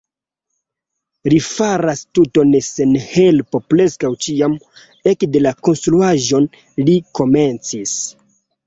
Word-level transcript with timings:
Li 1.33 1.41
faras 1.47 2.01
tuton 2.19 2.57
sen 2.69 2.95
helpo 3.11 3.63
preskaŭ 3.75 4.13
ĉiam, 4.27 4.57
ekde 5.15 5.45
la 5.49 5.57
konstruaĵon 5.69 6.53
li 6.91 7.01
komencis. 7.23 7.99